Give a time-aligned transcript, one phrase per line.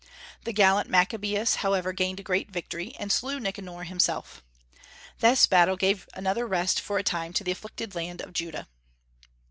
[0.45, 4.41] The gallant Maccabaeus, however, gained a great victory, and slew Nicanor himself.
[5.19, 8.67] This battle gave another rest for a time to the afflicted land of Judah.